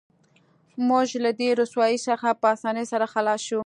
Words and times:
موږ 0.87 1.07
له 1.23 1.31
دې 1.39 1.49
رسوایۍ 1.61 1.97
څخه 2.07 2.27
په 2.41 2.47
اسانۍ 2.55 2.85
سره 2.91 3.05
خلاص 3.13 3.41
شو 3.47 3.59